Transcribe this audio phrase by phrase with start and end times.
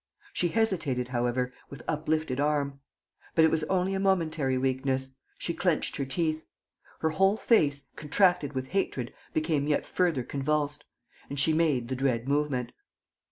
[0.33, 2.79] She hesitated, however, with uplifted arm.
[3.35, 5.11] But it was only a momentary weakness.
[5.37, 6.43] She clenched her teeth.
[7.01, 10.85] Her whole face, contracted with hatred, became yet further convulsed.
[11.29, 12.71] And she made the dread movement.